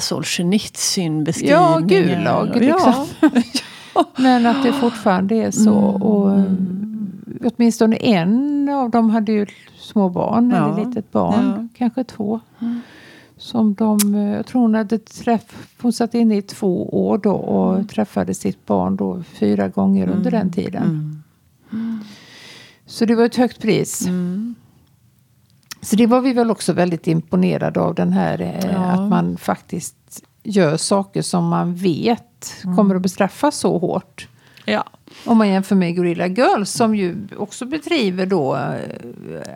Solzhenitsyn-beskrivningar. 0.00 1.60
Ja, 1.62 1.78
Gulag, 1.80 2.56
liksom. 2.56 3.06
Men 4.16 4.46
att 4.46 4.62
det 4.62 4.72
fortfarande 4.72 5.34
är 5.34 5.50
så. 5.50 5.74
Och, 5.78 6.30
Mm. 6.32 6.46
eh, 7.40 7.50
åtminstone 7.56 7.96
en 7.96 8.68
av 8.68 8.90
dem 8.90 9.10
hade 9.10 9.32
ju 9.32 9.46
små 9.78 10.08
barn, 10.08 10.50
Ja. 10.56 10.56
eller 10.74 10.84
litet 10.88 11.12
barn, 11.12 11.54
Ja. 11.72 11.78
kanske 11.78 12.04
två. 12.04 12.40
Som 13.38 13.74
de, 13.74 14.14
eh, 14.14 14.34
jag 14.36 14.46
tror 14.46 14.62
hon 14.62 14.74
hade 14.74 14.98
träff, 14.98 15.68
hon 15.82 15.92
satt 15.92 16.14
inne 16.14 16.36
i 16.36 16.42
två 16.42 16.88
år 17.08 17.18
då 17.18 17.32
och 17.32 17.74
Mm. 17.74 17.86
träffade 17.86 18.34
sitt 18.34 18.66
barn 18.66 18.96
då 18.96 19.22
fyra 19.22 19.68
gånger 19.68 20.08
under 20.08 20.30
den 20.30 20.52
tiden. 20.52 21.22
Mm. 21.72 22.00
Så 22.86 23.04
det 23.04 23.14
var 23.14 23.24
ett 23.24 23.36
högt 23.36 23.62
pris. 23.62 24.08
Så 25.82 25.96
det 25.96 26.06
var 26.06 26.20
vi 26.20 26.32
väl 26.32 26.50
också 26.50 26.72
väldigt 26.72 27.06
imponerade 27.06 27.80
av 27.80 27.94
den 27.94 28.12
här, 28.12 28.40
eh, 28.40 28.70
Ja. 28.72 28.78
att 28.84 29.10
man 29.10 29.36
faktiskt 29.36 30.22
gör 30.42 30.76
saker 30.76 31.22
som 31.22 31.48
man 31.48 31.74
vet 31.74 32.54
kommer 32.76 32.94
att 32.94 33.02
bestraffas 33.02 33.56
så 33.56 33.78
hårt. 33.78 34.28
Ja. 34.66 34.84
Om 35.24 35.38
man 35.38 35.48
jämför 35.48 35.74
med 35.76 35.96
Gorilla 35.96 36.26
Girls 36.26 36.70
som 36.70 36.96
ju 36.96 37.16
också 37.38 37.66
bedriver 37.66 38.26
då 38.26 38.56
eh, 38.56 38.72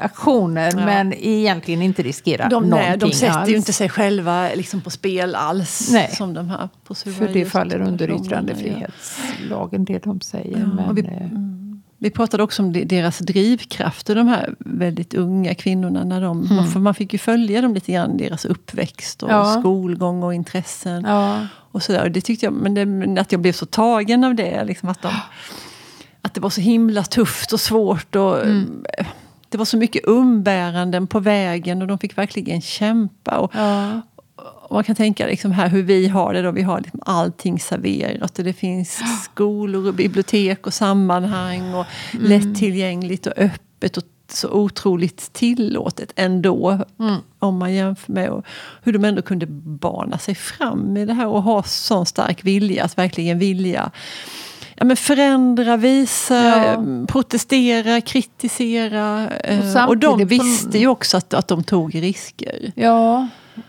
aktioner 0.01 0.73
Ja. 0.77 0.85
men 0.87 1.13
egentligen 1.15 1.83
inte 1.83 2.03
riskerar 2.03 2.51
De, 2.51 2.63
någonting 2.63 2.89
nej, 2.89 2.99
de 2.99 3.13
sätter 3.13 3.33
alls. 3.39 3.51
ju 3.51 3.57
inte 3.57 3.73
sig 3.73 3.89
själva 3.89 4.49
liksom 4.55 4.81
på 4.81 4.91
spel 4.91 5.35
alls. 5.35 5.91
Nej. 5.93 6.11
Som 6.13 6.35
de 6.35 6.49
här 6.51 6.69
på 6.85 6.95
För 6.95 7.29
det 7.33 7.45
faller 7.45 7.81
under 7.81 8.11
yttrandefrihetslagen 8.11 9.85
det 9.85 9.99
de 10.05 10.21
säger. 10.21 10.59
Ja, 10.59 10.67
men, 10.67 10.95
vi- 10.95 11.03
eh, 11.03 11.29
Vi 12.03 12.11
pratade 12.11 12.43
också 12.43 12.63
om 12.63 12.73
de- 12.73 12.85
deras 12.85 13.19
drivkrafter, 13.19 14.15
de 14.15 14.29
här 14.29 14.55
väldigt 14.59 15.15
unga 15.15 15.55
kvinnorna. 15.55 16.05
När 16.05 16.21
de, 16.21 16.49
För 16.73 16.81
man 16.81 16.95
fick 16.95 17.13
ju 17.13 17.19
följa 17.19 17.61
dem 17.61 17.75
lite 17.75 17.93
grann, 17.93 18.17
deras 18.17 18.45
uppväxt 18.45 19.23
och 19.23 19.31
Ja. 19.31 19.57
skolgång 19.61 20.23
och 20.23 20.35
intressen. 20.35 21.05
Och 21.73 21.83
sådär. 21.83 22.03
Och 22.05 22.11
Det 22.11 22.21
tyckte 22.21 22.47
jag, 22.47 22.53
men, 22.53 22.75
det, 22.75 22.87
men 22.87 23.19
att 23.19 23.33
jag 23.33 23.41
blev 23.41 23.53
så 23.53 23.67
tagen 23.67 24.25
av 24.25 24.35
det. 24.35 24.65
Liksom 24.65 24.89
att, 24.89 25.03
de, 25.03 25.11
att 26.23 26.35
det 26.35 26.41
var 26.41 26.51
så 26.51 26.61
himla 26.61 27.03
tufft 27.03 27.53
och 27.53 27.61
svårt. 27.61 28.17
Och, 28.17 28.39
Mm. 28.43 28.85
Det 29.49 29.59
var 29.59 29.65
så 29.65 29.77
mycket 29.77 30.03
umbäranden 30.09 31.07
på 31.07 31.21
vägen 31.21 31.83
och 31.83 31.89
de 31.89 31.99
fick 31.99 32.19
verkligen 32.19 32.61
kämpa. 32.61 33.39
Och, 33.39 33.53
Ja. 33.55 34.01
och 34.69 34.75
man 34.75 34.85
kan 34.85 34.97
tänka 34.97 35.27
liksom 35.27 35.53
här 35.53 35.69
hur 35.69 35.83
vi 35.83 36.09
har 36.09 36.35
det. 36.35 36.43
Då. 36.43 36.51
Vi 36.51 36.63
har 36.63 36.81
liksom 36.81 37.01
allting 37.07 37.61
serverat. 37.61 38.39
Och 38.39 38.45
det 38.45 38.53
finns 38.53 39.01
skolor 39.25 39.89
och 39.89 39.95
bibliotek 39.95 40.67
och 40.67 40.75
sammanhang. 40.75 41.75
Och 41.75 41.87
Mm. 42.15 42.27
lättillgängligt 42.27 43.27
och 43.27 43.33
öppet. 43.37 43.97
och 43.97 44.03
så 44.33 44.49
otroligt 44.51 45.33
tillåtet 45.33 46.13
ändå. 46.17 46.79
Mm. 47.01 47.17
Om 47.39 47.59
man 47.59 47.75
jämför 47.75 48.13
med 48.13 48.31
och 48.31 48.45
hur 48.83 48.93
de 48.93 49.05
ändå 49.05 49.23
kunde 49.23 49.47
bana 49.81 50.19
sig 50.19 50.35
fram 50.35 50.97
i 50.97 51.05
det 51.07 51.15
här 51.15 51.27
och 51.27 51.43
ha 51.43 51.63
sån 51.63 52.07
stark 52.07 52.45
vilja 52.45 52.85
att 52.85 52.99
verkligen 52.99 53.39
vilja 53.39 53.91
ja, 54.77 54.85
men 54.85 54.97
förändra, 54.97 55.77
visa, 55.77 56.35
Ja. 56.67 56.85
protestera, 57.09 58.01
kritisera. 58.01 59.29
eh, 59.31 59.59
Och, 59.59 59.73
samtidigt 59.73 60.01
de 60.01 60.25
visste 60.25 60.79
ju 60.79 60.87
också 60.87 61.17
att, 61.17 61.35
att 61.35 61.49
de 61.49 61.65
tog 61.65 61.95
risker. 61.95 62.73
Ja, 62.75 63.29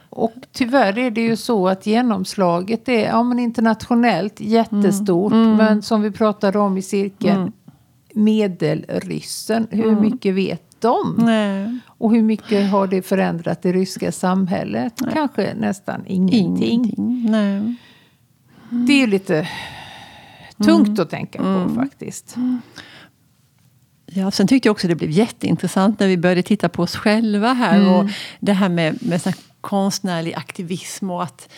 och 0.10 0.34
tyvärr 0.54 0.98
är 0.98 1.12
det 1.12 1.22
ju 1.22 1.36
så 1.36 1.68
att 1.68 1.86
genomslaget 1.86 2.90
är 2.90 3.06
ja, 3.06 3.24
men 3.24 3.40
internationellt 3.40 4.42
jättestort. 4.42 5.34
Mm. 5.34 5.56
Men 5.56 5.82
som 5.82 6.02
vi 6.02 6.12
pratade 6.12 6.60
om 6.60 6.78
i 6.78 6.82
cirkeln, 6.82 7.52
medelryssen, 8.16 9.68
hur 9.72 9.88
Mm. 9.88 10.02
mycket 10.02 10.36
vet 10.36 10.82
de? 10.82 11.16
Nej, 11.18 11.78
Och 11.88 12.12
hur 12.12 12.22
mycket 12.24 12.70
har 12.72 12.88
det 12.88 13.02
förändrat 13.02 13.62
det 13.62 13.72
ryska 13.74 14.12
samhället? 14.12 14.94
Kanske 15.14 15.54
nästan 15.54 16.04
ingenting. 16.08 16.62
ingenting. 16.68 17.26
Nej. 17.32 17.76
Det 18.70 18.94
är 18.94 18.98
ju 18.98 19.08
lite 19.08 19.48
tungt 20.64 20.88
Mm. 20.88 21.02
att 21.02 21.10
tänka 21.10 21.40
på 21.40 21.72
faktiskt. 21.76 22.36
Ja, 24.06 24.32
sen 24.32 24.48
tyckte 24.48 24.68
jag 24.68 24.72
också 24.72 24.88
det 24.88 24.96
blev 24.96 25.10
jätteintressant 25.10 26.00
när 26.00 26.08
vi 26.08 26.18
började 26.18 26.44
titta 26.44 26.70
på 26.70 26.84
oss 26.84 26.96
själva 26.96 27.54
här. 27.54 27.80
Mm. 27.80 27.94
Och 27.94 28.10
det 28.40 28.54
här 28.54 28.70
med, 28.70 28.98
med 29.08 29.22
konstnärlig 29.62 30.34
aktivism 30.34 31.10
och 31.10 31.24
att, 31.24 31.50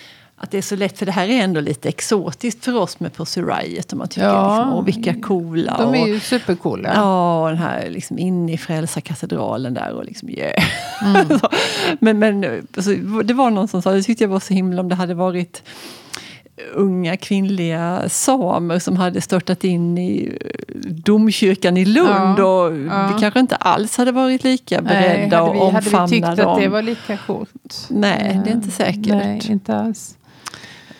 att 0.43 0.51
det 0.51 0.57
är 0.57 0.61
så 0.61 0.75
lätt, 0.75 0.97
för 0.99 1.05
det 1.05 1.11
här 1.11 1.27
är 1.27 1.43
ändå 1.43 1.61
lite 1.61 1.89
exotiskt 1.89 2.65
för 2.65 2.75
oss 2.75 2.99
med 2.99 3.13
Pussy 3.13 3.41
Riot. 3.41 3.91
Och 3.91 3.97
man 3.97 4.07
tycker 4.07 4.27
Ja. 4.27 4.57
liksom, 4.57 4.73
åh 4.73 4.85
vilka 4.85 5.13
coola. 5.21 5.75
De 5.79 5.95
är 5.95 6.01
och, 6.01 6.07
ju 6.07 6.19
supercoola. 6.19 6.91
Ja, 6.95 7.43
och 7.43 7.49
den 7.49 7.57
här 7.57 7.89
liksom 7.89 8.19
inne 8.19 8.53
i 8.53 8.57
Frälsarkatedralen 8.57 9.73
där 9.73 9.93
och 9.93 10.05
liksom 10.05 10.29
yeah. 10.29 10.63
Mm. 11.05 11.39
Så, 11.39 11.49
men 11.99 12.19
men 12.19 12.43
alltså, 12.75 12.95
det 13.23 13.33
var 13.33 13.49
någon 13.49 13.67
som 13.67 13.81
sa, 13.81 13.91
det 13.91 14.03
tyckte 14.03 14.23
jag 14.23 14.29
var 14.29 14.39
så 14.39 14.53
himla 14.53 14.81
om 14.81 14.89
det 14.89 14.95
hade 14.95 15.13
varit 15.13 15.63
unga 16.73 17.17
kvinnliga 17.17 18.09
samer 18.09 18.79
som 18.79 18.97
hade 18.97 19.21
störtat 19.21 19.63
in 19.63 19.97
i 19.97 20.37
eh, 20.41 20.73
domkyrkan 20.91 21.77
i 21.77 21.85
Lund 21.85 22.39
Ja, 22.39 22.43
och 22.43 22.77
ja. 22.77 23.11
vi 23.13 23.21
kanske 23.21 23.39
inte 23.39 23.55
alls 23.55 23.97
hade 23.97 24.11
varit 24.11 24.43
lika 24.43 24.81
Nej, 24.81 24.93
beredda 24.93 25.37
hade, 25.37 25.49
att 25.49 25.55
vi, 25.55 25.59
hade 25.59 25.77
omfamna 25.77 26.05
vi 26.05 26.11
tyckt 26.11 26.37
dem. 26.37 26.47
att 26.53 26.59
det 26.59 26.67
var 26.67 26.81
lika 26.81 27.17
coolt? 27.17 27.87
Nej, 27.89 28.41
det 28.43 28.49
är 28.49 28.53
inte 28.55 28.71
säkert. 28.71 29.07
Nej, 29.07 29.41
inte 29.49 29.75
alls. 29.75 30.17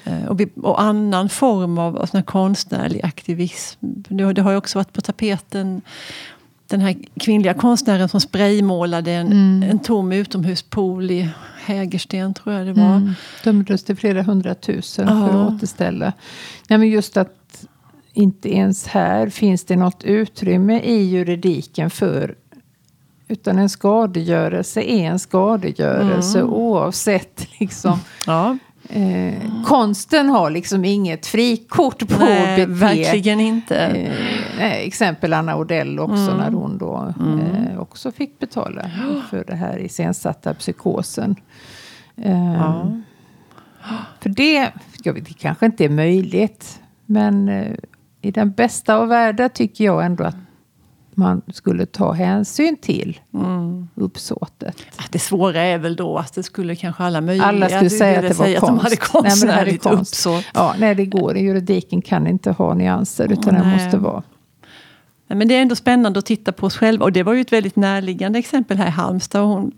Eh, 0.03 0.25
Och, 0.25 0.41
och 0.63 0.81
annan 0.81 1.29
form 1.29 1.77
av, 1.77 1.97
av 1.97 2.21
konstnärlig 2.21 3.01
aktivism. 3.05 3.77
Det, 3.79 4.33
det 4.33 4.41
har 4.41 4.51
ju 4.51 4.57
också 4.57 4.79
varit 4.79 4.93
på 4.93 5.01
tapeten 5.01 5.81
den 6.67 6.81
här 6.81 6.95
kvinnliga 7.19 7.53
konstnären 7.53 8.09
som 8.09 8.21
spraymålade 8.21 9.11
en, 9.11 9.27
Mm. 9.27 9.69
en 9.69 9.79
tom 9.79 10.11
utomhuspool 10.11 11.11
i 11.11 11.29
Hägersten, 11.65 12.33
tror 12.33 12.55
jag 12.55 12.67
det 12.67 12.73
var. 12.73 12.95
Mm. 12.95 13.13
Dömdes 13.43 13.83
till 13.83 13.95
flera 13.95 14.21
hundratusen 14.23 15.07
Ja. 15.07 15.27
för 15.27 15.41
att 15.47 15.53
återställa. 15.53 16.13
Nej, 16.69 16.79
men 16.79 16.89
just 16.89 17.17
att 17.17 17.65
inte 18.13 18.55
ens 18.55 18.87
här 18.87 19.29
finns 19.29 19.65
det 19.65 19.75
något 19.75 20.03
utrymme 20.03 20.79
i 20.79 21.03
juridiken 21.03 21.89
för 21.89 22.35
utan 23.27 23.59
en 23.59 23.69
skadegörelse 23.69 24.81
är 24.81 25.05
en 25.05 25.19
skadegörelse 25.19 26.39
Mm. 26.39 26.53
oavsett. 26.53 27.47
Liksom. 27.59 27.99
Ja, 28.27 28.57
Eh, 28.89 29.33
konsten 29.65 30.29
har 30.29 30.49
liksom 30.49 30.85
inget 30.85 31.25
frikort 31.25 31.99
på 32.07 32.25
nej, 32.25 32.57
bete. 32.57 32.65
verkligen 32.73 33.39
inte. 33.39 33.77
Eh, 34.59 34.73
exempel 34.73 35.33
Anna 35.33 35.55
Odell 35.57 35.99
också 35.99 36.15
Mm. 36.31 36.37
när 36.37 36.51
hon 36.51 36.77
då 36.77 37.13
eh, 37.19 37.79
också 37.79 38.11
fick 38.11 38.39
betala 38.39 38.89
för 39.29 39.43
det 39.47 39.55
här 39.55 39.77
iscensatta 39.79 40.53
psykosen. 40.53 41.35
Eh, 42.17 42.53
Ja. 42.53 42.91
För 44.19 44.29
det, 44.29 44.71
jag 45.03 45.13
vet, 45.13 45.25
det 45.25 45.33
kanske 45.33 45.65
inte 45.65 45.85
är 45.85 45.89
möjligt. 45.89 46.79
Men 47.05 47.49
eh, 47.49 47.73
i 48.21 48.31
den 48.31 48.51
bästa 48.51 48.95
av 48.95 49.07
världar 49.07 49.49
tycker 49.49 49.83
jag 49.85 50.05
ändå 50.05 50.23
att 50.23 50.35
man 51.17 51.41
skulle 51.53 51.85
ta 51.85 52.11
hänsyn 52.11 52.77
till 52.77 53.19
Mm. 53.33 53.87
uppsåtet. 53.95 54.77
Det 55.11 55.19
svåra 55.19 55.61
är 55.61 55.77
väl 55.77 55.95
då 55.95 56.17
att 56.17 56.33
det 56.33 56.43
skulle 56.43 56.75
kanske 56.75 57.03
alla 57.03 57.21
möjliga... 57.21 57.45
Alla 57.47 57.69
skulle 57.69 57.89
säga 57.89 58.19
att 58.19 58.27
det 58.27 58.33
var 58.37 58.45
säga 58.45 58.59
konst. 58.59 58.73
Att 58.73 58.79
de 58.81 58.83
hade 58.83 58.89
Nej, 58.89 58.99
det 59.23 59.29
konstnärligt 59.29 59.83
konst. 59.83 60.13
uppsåt. 60.13 60.45
Ja, 60.53 60.75
nej, 60.79 60.95
det 60.95 61.05
går. 61.05 61.37
Juridiken 61.37 62.01
kan 62.01 62.27
inte 62.27 62.51
ha 62.51 62.73
nyanser 62.73 63.31
utan 63.31 63.53
den 63.53 63.67
nej. 63.67 63.83
måste 63.83 63.97
vara. 63.97 64.23
Nej, 65.27 65.37
men 65.37 65.47
det 65.47 65.55
är 65.55 65.61
ändå 65.61 65.75
spännande 65.75 66.19
att 66.19 66.25
titta 66.25 66.51
på 66.51 66.65
oss 66.67 66.77
själva. 66.77 67.05
Och 67.05 67.11
det 67.11 67.23
var 67.23 67.33
ju 67.33 67.41
ett 67.41 67.53
väldigt 67.53 67.75
närliggande 67.75 68.39
exempel 68.39 68.77
här 68.77 68.87
i 68.87 68.89
Halmstad. 68.89 69.45
Hon, 69.45 69.71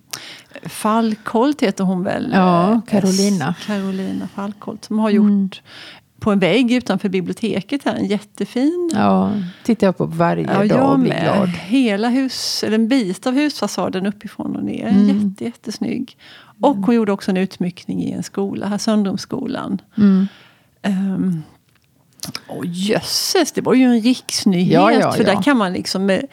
Falkholt 0.65 1.61
heter 1.61 1.83
hon 1.83 2.03
väl? 2.03 2.31
Ja, 2.33 2.71
Eh, 2.71 2.81
Carolina. 2.81 3.55
Carolina 3.65 4.27
Falkholt. 4.35 4.85
Som 4.85 4.99
har 4.99 5.09
gjort 5.09 5.61
på 6.19 6.31
en 6.31 6.39
vägg 6.39 6.71
utanför 6.71 7.09
biblioteket 7.09 7.83
här 7.85 7.95
en 7.95 8.05
jättefin 8.05 8.91
Ja, 8.93 9.31
tittar 9.63 9.87
jag 9.87 9.97
på 9.97 10.05
varje 10.05 10.43
Ja, 10.43 10.75
dag 10.75 10.91
och 10.91 10.99
blir 10.99 11.09
med. 11.09 11.23
glad. 11.23 11.49
Hela 11.49 12.09
hus, 12.09 12.63
eller 12.63 12.75
en 12.75 12.87
bit 12.87 13.27
av 13.27 13.33
husfasaden 13.33 14.05
uppifrån 14.05 14.55
och 14.55 14.63
ner. 14.63 14.87
Mm. 14.87 15.07
Jätte, 15.07 15.43
jättesnygg. 15.43 16.17
Och 16.61 16.77
hon 16.77 16.95
gjorde 16.95 17.11
också 17.11 17.31
en 17.31 17.37
utsmyckning 17.37 18.03
i 18.03 18.11
en 18.11 18.23
skola, 18.23 18.67
här 18.67 18.77
Söndrumsskolan. 18.77 19.81
Mm. 19.97 20.27
Um, 20.83 21.43
och 22.47 22.65
jösses, 22.65 23.51
det 23.51 23.61
var 23.61 23.73
ju 23.73 23.83
en 23.83 24.01
riksnyhet. 24.01 24.73
Ja, 24.73 24.91
ja, 24.91 25.11
för 25.11 25.23
ja. 25.23 25.33
där 25.35 25.43
kan 25.43 25.57
man 25.57 25.73
liksom 25.73 26.05
med, 26.05 26.27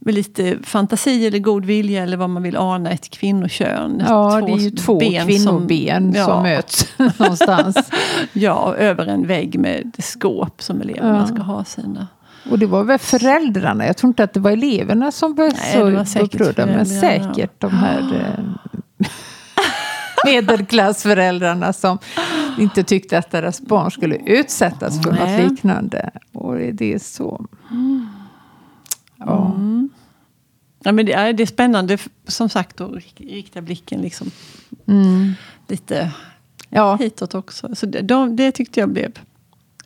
med 0.00 0.14
lite 0.14 0.58
fantasi 0.62 1.26
eller 1.26 1.38
god 1.38 1.64
vilja 1.64 2.02
eller 2.02 2.16
vad 2.16 2.30
man 2.30 2.42
vill 2.42 2.56
ana 2.56 2.90
ett 2.90 3.10
kvinnokön. 3.10 4.02
Ja, 4.08 4.40
det 4.46 4.52
är 4.52 4.56
ju 4.58 4.70
två 4.70 4.98
ben 4.98 5.26
kvinnoben 5.26 6.12
som, 6.12 6.20
ja, 6.22 6.42
möts 6.42 6.86
någonstans. 7.18 7.90
Ja, 8.32 8.74
över 8.74 9.06
en 9.06 9.26
vägg 9.26 9.58
med 9.58 9.96
skåp 9.98 10.62
som 10.62 10.80
eleverna 10.80 11.26
Ja. 11.28 11.34
ska 11.34 11.42
ha 11.42 11.64
sina. 11.64 12.06
Och 12.50 12.58
det 12.58 12.66
var 12.66 12.84
väl 12.84 12.98
föräldrarna. 12.98 13.86
Jag 13.86 13.96
tror 13.96 14.08
inte 14.08 14.24
att 14.24 14.32
det 14.32 14.40
var 14.40 14.50
eleverna 14.50 15.12
som 15.12 15.34
blev 15.34 15.50
så 15.50 16.04
säkert 16.04 16.34
upprörda. 16.40 16.66
Men 16.66 16.86
säkert 16.86 17.60
de 17.60 17.70
här 17.70 18.00
eh, 18.00 18.44
medelklassföräldrarna 20.24 21.72
som 21.72 21.98
inte 22.58 22.82
tyckte 22.82 23.18
att 23.18 23.30
deras 23.30 23.60
barn 23.60 23.90
skulle 23.90 24.16
utsättas 24.16 25.02
för 25.02 25.12
Nej. 25.12 25.42
något 25.42 25.50
liknande. 25.50 26.10
Och 26.32 26.56
det 26.56 26.94
är 26.94 26.98
så. 26.98 27.46
Ja. 27.70 27.76
Ja, 30.88 30.92
men 30.92 31.06
det, 31.06 31.12
är, 31.12 31.32
det 31.32 31.42
är 31.42 31.46
spännande 31.46 31.98
som 32.26 32.48
sagt 32.48 32.80
att 32.80 32.90
rik- 32.90 33.20
rikta 33.30 33.60
blicken 33.60 34.00
liksom 34.00 34.30
Mm. 34.86 35.32
lite 35.68 36.10
ja. 36.68 36.96
hitåt 36.96 37.34
också. 37.34 37.74
Så 37.74 37.86
det, 37.86 38.00
de, 38.00 38.36
det 38.36 38.52
tyckte 38.52 38.80
jag 38.80 38.88
blev 38.88 39.12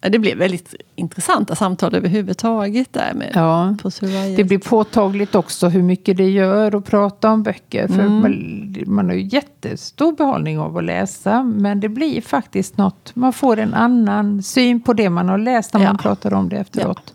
ja, 0.00 0.08
det 0.08 0.18
blev 0.18 0.38
väldigt 0.38 0.74
intressanta 0.94 1.54
samtal 1.56 1.94
överhuvudtaget 1.94 2.92
där 2.92 3.14
med 3.14 3.30
ja. 3.34 3.76
på. 3.82 3.90
Det 4.36 4.44
blir 4.44 4.58
påtagligt 4.58 5.34
också 5.34 5.68
hur 5.68 5.82
mycket 5.82 6.16
det 6.16 6.30
gör 6.30 6.74
att 6.76 6.84
prata 6.84 7.30
om 7.30 7.42
böcker. 7.42 7.88
För 7.88 7.94
Mm. 8.00 8.20
man, 8.20 8.76
man 8.94 9.06
har 9.08 9.14
ju 9.14 9.28
jättestor 9.32 10.12
behållning 10.12 10.58
av 10.58 10.76
att 10.76 10.84
läsa. 10.84 11.42
Men 11.42 11.80
det 11.80 11.88
blir 11.88 12.20
faktiskt 12.20 12.76
något. 12.76 13.10
Man 13.16 13.32
får 13.32 13.58
en 13.58 13.74
annan 13.74 14.42
syn 14.42 14.80
på 14.82 14.92
det 14.92 15.10
man 15.10 15.28
har 15.28 15.38
läst 15.38 15.74
när 15.74 15.80
Ja. 15.80 15.86
man 15.86 15.98
pratar 15.98 16.34
om 16.34 16.48
det 16.48 16.56
efteråt. 16.56 17.14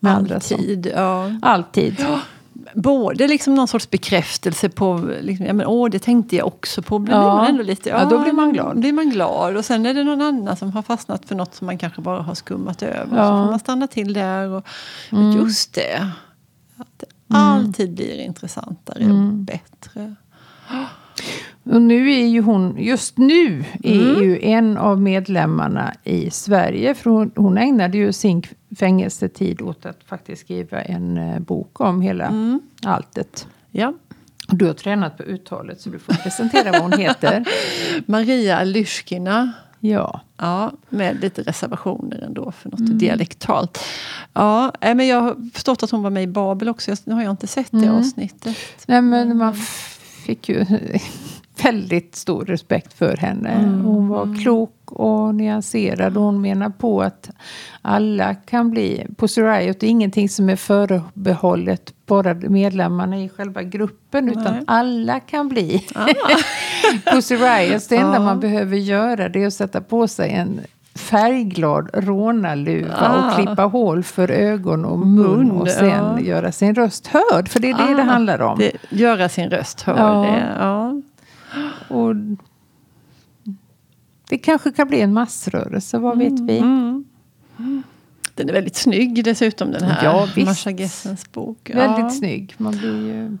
Med 0.00 0.12
andra 0.16 0.40
som, 0.40 0.60
Alltid. 1.42 1.96
Ja. 2.00 2.20
Både 2.74 3.28
liksom 3.28 3.54
någon 3.54 3.68
sorts 3.68 3.90
bekräftelse 3.90 4.68
på, 4.68 5.10
liksom, 5.20 5.46
ja, 5.46 5.52
men, 5.52 5.66
åh 5.66 5.90
det 5.90 5.98
tänkte 5.98 6.36
jag 6.36 6.46
också 6.46 6.82
på. 6.82 6.98
Blir 6.98 7.14
Ja. 7.14 7.36
man 7.36 7.46
ändå 7.46 7.62
lite, 7.62 7.88
Ja, 7.88 8.04
då 8.04 8.18
blir 8.18 8.32
man 8.32 8.52
glad. 8.52 8.78
blir 8.80 8.92
man 8.92 9.10
glad. 9.10 9.56
Och 9.56 9.64
sen 9.64 9.86
är 9.86 9.94
det 9.94 10.04
någon 10.04 10.20
annan 10.22 10.56
som 10.56 10.72
har 10.72 10.82
fastnat 10.82 11.24
för 11.28 11.34
något 11.34 11.54
som 11.54 11.66
man 11.66 11.78
kanske 11.78 12.00
bara 12.00 12.22
har 12.22 12.34
skummat 12.34 12.82
över. 12.82 13.16
Ja. 13.16 13.24
Så 13.24 13.30
får 13.44 13.50
man 13.50 13.58
stanna 13.58 13.86
till 13.86 14.12
där. 14.12 14.48
Och, 14.48 14.66
Mm. 15.12 15.32
Just 15.32 15.74
det. 15.74 16.10
Att 16.76 16.88
det 16.98 17.06
alltid 17.36 17.94
blir 17.94 18.20
intressantare 18.20 19.04
och 19.04 19.32
bättre. 19.34 20.14
Och 21.64 21.82
nu 21.82 22.12
är 22.12 22.26
ju 22.26 22.40
hon, 22.40 22.76
just 22.78 23.18
nu 23.18 23.64
är 23.82 24.00
Mm. 24.10 24.22
ju 24.24 24.38
en 24.42 24.76
av 24.78 25.00
medlemmarna 25.00 25.94
i 26.04 26.30
Sverige. 26.30 26.94
För 26.94 27.10
hon, 27.10 27.30
hon 27.36 27.58
ägnade 27.58 27.98
ju 27.98 28.12
sin 28.12 28.42
fängelsetid 28.78 29.62
åt 29.62 29.86
att 29.86 29.98
faktiskt 30.06 30.42
skriva 30.42 30.82
en 30.82 31.16
eh, 31.18 31.38
bok 31.40 31.80
om 31.80 32.00
hela 32.00 32.24
Mm. 32.26 32.60
alltet. 32.84 33.46
Ja. 33.70 33.92
Och 34.48 34.56
du 34.56 34.66
har 34.66 34.74
tränat 34.74 35.16
på 35.16 35.22
uttalet 35.22 35.80
så 35.80 35.90
du 35.90 35.98
får 35.98 36.14
presentera 36.14 36.72
vad 36.72 36.80
hon 36.82 36.92
heter. 36.92 37.44
Maria 38.06 38.64
Lyskina. 38.64 39.52
Ja. 39.80 40.20
Ja, 40.36 40.72
med 40.88 41.20
lite 41.20 41.42
reservationer 41.42 42.24
ändå 42.26 42.52
för 42.52 42.70
något 42.70 42.80
Mm. 42.80 42.98
dialektalt. 42.98 43.78
Ja, 44.32 44.72
nej, 44.80 44.94
men 44.94 45.06
jag 45.06 45.20
har 45.20 45.50
förstått 45.54 45.82
att 45.82 45.90
hon 45.90 46.02
var 46.02 46.10
med 46.10 46.22
i 46.22 46.26
Babel 46.26 46.68
också. 46.68 46.94
Nu 47.04 47.14
har 47.14 47.22
jag 47.22 47.30
inte 47.30 47.46
sett 47.46 47.70
det 47.70 47.76
Mm. 47.78 47.94
avsnittet. 47.94 48.56
Nej, 48.86 49.02
men 49.02 49.36
man 49.36 49.52
f- 49.52 50.00
fick 50.26 50.48
ju 50.48 50.64
väldigt 51.64 52.16
stor 52.16 52.44
respekt 52.44 52.92
för 52.92 53.16
henne. 53.16 53.48
Mm. 53.50 53.80
Hon 53.84 54.08
var 54.08 54.42
klok 54.42 54.70
och 54.86 55.34
nyanserad. 55.34 56.16
Och 56.16 56.22
hon 56.22 56.40
menar 56.40 56.70
på 56.70 57.02
att 57.02 57.30
alla 57.82 58.34
kan 58.34 58.70
bli... 58.70 59.06
På 59.16 59.26
Riot 59.26 59.82
är 59.82 59.86
ingenting 59.86 60.28
som 60.28 60.48
är 60.48 60.56
förbehållet 60.56 61.94
bara 62.06 62.34
medlemmarna 62.34 63.18
i 63.18 63.28
själva 63.28 63.62
gruppen. 63.62 64.28
Utan 64.28 64.42
Nej. 64.52 64.64
alla 64.66 65.20
kan 65.20 65.48
bli 65.48 65.86
Pussy 67.12 67.36
Riot. 67.36 67.88
Det 67.88 67.96
enda 67.96 68.14
Ja. 68.16 68.20
man 68.20 68.40
behöver 68.40 68.76
göra 68.76 69.28
det 69.28 69.42
är 69.42 69.46
att 69.46 69.54
sätta 69.54 69.80
på 69.80 70.08
sig 70.08 70.30
en 70.30 70.60
färgglad 70.94 71.90
rånarluva 71.92 72.94
Ah. 72.98 73.26
och 73.28 73.34
klippa 73.34 73.62
hål 73.62 74.02
för 74.02 74.30
ögon 74.30 74.84
och 74.84 74.98
mun, 74.98 75.50
och 75.50 75.68
sen 75.68 75.88
ja. 75.88 76.20
göra 76.20 76.52
sin 76.52 76.74
röst 76.74 77.06
hörd. 77.06 77.48
För 77.48 77.60
det 77.60 77.70
är 77.70 77.74
det 77.88 77.94
det 77.94 78.02
Ah, 78.02 78.04
handlar 78.04 78.42
om. 78.42 78.58
Det, 78.58 78.72
göra 78.90 79.28
sin 79.28 79.50
röst 79.50 79.82
hörd. 79.82 79.98
Ja. 79.98 80.22
Det, 80.22 80.44
ja. 80.64 80.83
Och 81.88 82.14
det 84.28 84.38
kanske 84.38 84.72
kan 84.72 84.88
bli 84.88 85.00
en 85.00 85.12
massrörelse, 85.12 85.98
vad 85.98 86.18
vet 86.18 86.40
vi? 86.40 86.58
Mm. 86.58 87.04
Den 88.34 88.48
är 88.48 88.52
väldigt 88.52 88.76
snygg 88.76 89.24
dessutom 89.24 89.70
den 89.70 89.82
här 89.82 90.04
Ja, 90.04 90.28
visst. 90.34 90.46
Marsha 90.46 90.70
Gessens 90.70 91.32
bok. 91.32 91.70
Ja. 91.70 91.76
Väldigt 91.76 92.18
snygg. 92.18 92.54
Man 92.56 92.76
blir 92.78 93.06
ju... 93.06 93.38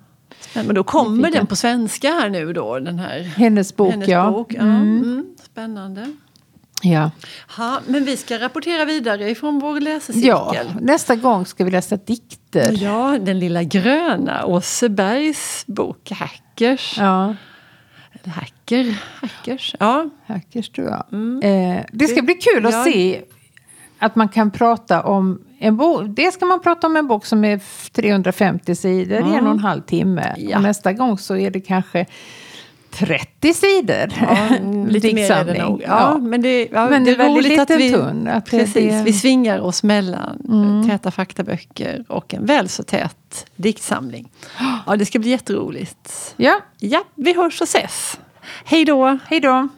Men 0.54 0.74
då 0.74 0.84
kommer 0.84 1.16
Nyfiken. 1.16 1.32
den 1.32 1.46
på 1.46 1.56
svenska 1.56 2.08
här 2.08 2.30
nu 2.30 2.52
då, 2.52 2.78
den 2.78 2.98
här 2.98 3.20
Hennes 3.20 3.76
bok, 3.76 3.90
hennes 3.92 4.08
ja. 4.08 4.30
bok. 4.30 4.54
Ja. 4.54 4.60
Mm. 4.60 5.02
Mm. 5.02 5.26
Spännande. 5.42 6.12
ja. 6.82 7.10
Ha, 7.56 7.80
men 7.86 8.04
vi 8.04 8.16
ska 8.16 8.38
rapportera 8.38 8.84
vidare 8.84 9.30
ifrån 9.30 9.58
vår 9.58 9.80
läsecirkel. 9.80 10.28
Ja, 10.28 10.64
nästa 10.80 11.16
gång 11.16 11.46
ska 11.46 11.64
vi 11.64 11.70
läsa 11.70 11.96
dikter. 11.96 12.82
Ja, 12.82 13.18
den 13.20 13.38
lilla 13.38 13.62
gröna, 13.62 14.46
Åse 14.46 14.88
Bergs 14.88 15.64
bok 15.66 16.10
Hackers. 16.10 16.94
Ja, 16.98 17.34
Hacker, 18.26 19.02
Hackers. 19.20 19.74
Ja. 19.80 20.10
hackers 20.26 20.68
tror 20.68 20.88
jag. 20.88 21.04
Mm. 21.12 21.42
Eh, 21.78 21.84
det 21.92 22.08
ska 22.08 22.22
bli 22.22 22.34
kul 22.34 22.66
att 22.66 22.72
Ja. 22.72 22.84
se 22.84 23.22
att 23.98 24.16
man 24.16 24.28
kan 24.28 24.50
prata 24.50 25.02
om 25.02 25.40
en 25.58 25.76
bok. 25.76 26.02
Det 26.08 26.32
ska 26.32 26.46
man 26.46 26.60
prata 26.60 26.86
om 26.86 26.96
en 26.96 27.06
bok 27.06 27.26
som 27.26 27.44
är 27.44 27.60
350 27.92 28.74
sidor 28.74 29.18
i 29.18 29.34
en 29.34 29.46
och 29.46 29.52
en 29.52 29.58
halv 29.58 29.80
timme. 29.82 30.34
Ja. 30.38 30.56
Och 30.56 30.62
nästa 30.62 30.92
gång 30.92 31.18
så 31.18 31.36
är 31.36 31.50
det 31.50 31.60
kanske 31.60 32.06
30 32.98 33.54
sidor. 33.54 34.12
Ja, 34.20 34.48
lite 34.88 35.14
mer 35.14 35.30
är 35.32 35.44
det 35.44 35.62
nog. 35.64 35.82
Ja, 35.86 36.18
Men 36.18 36.42
det, 36.42 36.68
ja, 36.72 36.88
Men 36.88 37.04
det 37.04 37.10
är 37.10 37.16
väldigt 37.16 37.44
roligt 37.46 37.60
att 37.60 37.70
vi, 37.70 37.92
tunn, 37.92 38.28
att 38.28 38.50
precis, 38.50 38.74
det- 38.74 39.02
vi 39.04 39.12
svingar 39.12 39.58
oss 39.60 39.82
mellan 39.82 40.84
täta 40.90 41.10
faktaböcker 41.10 42.04
och 42.08 42.34
en 42.34 42.46
väl 42.46 42.68
så 42.68 42.82
tät 42.82 43.46
diktsamling. 43.56 44.28
Ja, 44.86 44.96
det 44.96 45.06
ska 45.06 45.18
bli 45.18 45.30
jätteroligt. 45.30 46.34
Ja, 46.36 46.60
Ja, 46.78 47.04
vi 47.14 47.34
hörs 47.34 47.60
och 47.60 47.66
ses. 47.68 48.18
Hej 48.64 48.84
då! 48.84 49.18
hej 49.28 49.40
då. 49.40 49.68